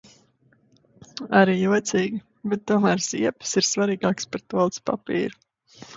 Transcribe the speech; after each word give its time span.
Arī 1.41 1.57
jocīgi, 1.57 2.21
bet 2.53 2.65
tomēr 2.71 3.03
ziepes 3.09 3.53
ir 3.61 3.69
svarīgākas 3.73 4.29
par 4.33 4.45
tualetes 4.55 4.85
papīru. 4.93 5.41